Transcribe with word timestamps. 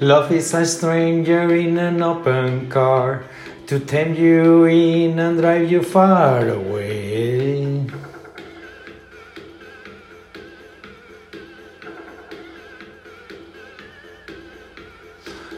Love 0.00 0.30
is 0.30 0.54
a 0.54 0.64
stranger 0.64 1.52
in 1.56 1.76
an 1.76 2.00
open 2.00 2.70
car 2.70 3.24
to 3.66 3.80
tempt 3.80 4.16
you 4.16 4.64
in 4.66 5.18
and 5.18 5.40
drive 5.40 5.68
you 5.68 5.82
far 5.82 6.48
away. 6.48 7.84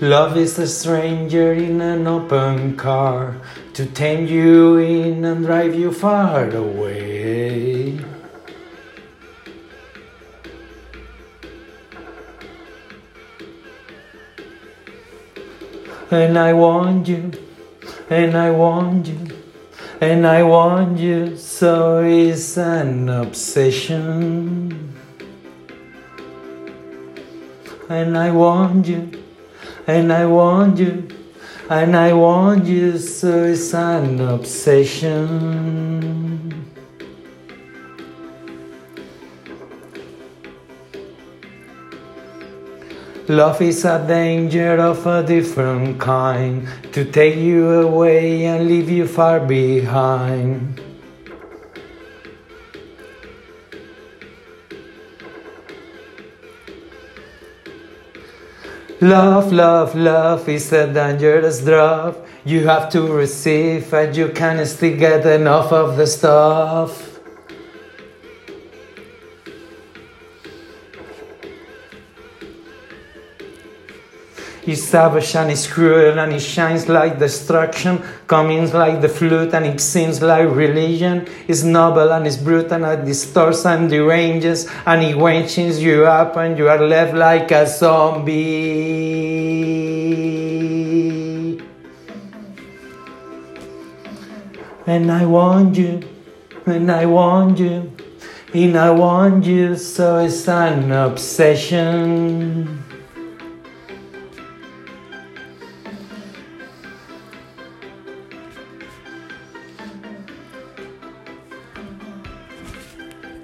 Love 0.00 0.36
is 0.36 0.58
a 0.58 0.66
stranger 0.66 1.52
in 1.52 1.80
an 1.80 2.04
open 2.08 2.76
car 2.76 3.36
to 3.72 3.86
tempt 3.86 4.28
you 4.28 4.78
in 4.78 5.24
and 5.24 5.46
drive 5.46 5.76
you 5.76 5.92
far 5.92 6.50
away. 6.50 7.03
And 16.14 16.38
I 16.38 16.52
want 16.52 17.08
you, 17.08 17.32
and 18.08 18.36
I 18.36 18.52
want 18.52 19.08
you, 19.08 19.18
and 20.00 20.24
I 20.24 20.44
want 20.44 20.96
you, 21.00 21.36
so 21.36 22.04
it's 22.04 22.56
an 22.56 23.08
obsession. 23.08 24.94
And 27.88 28.16
I 28.16 28.30
want 28.30 28.86
you, 28.86 29.10
and 29.88 30.12
I 30.12 30.26
want 30.26 30.78
you, 30.78 31.08
and 31.68 31.96
I 31.96 32.12
want 32.12 32.64
you, 32.66 32.96
so 32.96 33.42
it's 33.42 33.74
an 33.74 34.20
obsession. 34.20 35.74
Love 43.28 43.62
is 43.62 43.86
a 43.86 44.04
danger 44.06 44.76
of 44.76 45.06
a 45.06 45.22
different 45.22 45.98
kind 45.98 46.68
to 46.92 47.06
take 47.06 47.36
you 47.36 47.80
away 47.80 48.44
and 48.44 48.68
leave 48.68 48.90
you 48.90 49.06
far 49.06 49.40
behind. 49.40 50.78
Love, 59.00 59.52
love, 59.52 59.94
love 59.94 60.46
is 60.46 60.70
a 60.74 60.92
dangerous 60.92 61.64
drug. 61.64 62.16
You 62.44 62.66
have 62.68 62.90
to 62.90 63.10
receive, 63.10 63.92
and 63.94 64.14
you 64.14 64.28
can't 64.28 64.66
still 64.68 64.98
get 64.98 65.24
enough 65.24 65.72
of 65.72 65.96
the 65.96 66.06
stuff. 66.06 67.13
He's 74.64 74.82
savage 74.88 75.36
and 75.36 75.50
he's 75.50 75.66
cruel 75.66 76.18
and 76.18 76.32
he 76.32 76.38
shines 76.38 76.88
like 76.88 77.18
destruction, 77.18 78.02
coming 78.26 78.70
like 78.72 79.02
the 79.02 79.10
flute 79.10 79.52
and 79.52 79.66
it 79.66 79.78
seems 79.78 80.22
like 80.22 80.48
religion. 80.48 81.26
He's 81.46 81.62
noble 81.64 82.10
and 82.10 82.24
he's 82.24 82.38
brutal 82.38 82.82
and 82.82 83.00
it 83.00 83.04
distorts 83.04 83.66
and 83.66 83.90
deranges 83.90 84.66
and 84.86 85.02
he 85.02 85.14
wakens 85.14 85.82
you 85.82 86.06
up 86.06 86.36
and 86.36 86.56
you 86.56 86.70
are 86.70 86.80
left 86.80 87.14
like 87.14 87.50
a 87.50 87.66
zombie. 87.66 88.94
And 94.86 95.10
I 95.12 95.26
want 95.26 95.76
you, 95.76 96.02
and 96.66 96.90
I 96.90 97.06
want 97.06 97.58
you, 97.58 97.90
and 98.52 98.76
I 98.76 98.90
want 98.90 99.44
you, 99.46 99.76
so 99.76 100.18
it's 100.18 100.46
an 100.46 100.92
obsession. 100.92 102.84